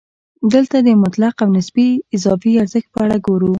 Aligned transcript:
دلته 0.53 0.77
د 0.87 0.89
مطلق 1.03 1.35
او 1.43 1.49
نسبي 1.57 1.89
اضافي 2.15 2.51
ارزښت 2.61 2.87
په 2.93 2.99
اړه 3.05 3.17
ګورو 3.25 3.49